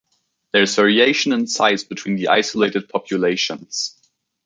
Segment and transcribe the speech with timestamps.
[0.51, 3.95] There is variation in size between the isolated populations.